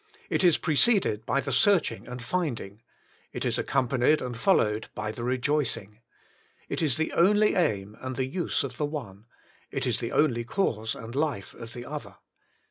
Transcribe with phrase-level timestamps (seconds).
[0.31, 2.81] It is pre ceded by the searching and finding:
[3.33, 5.99] it is accom panied and followed by the rejoicing.
[6.69, 9.25] It is the only aim and use of the one;
[9.69, 12.15] it is the only cause 109 no The Inner Chamber and life of the other.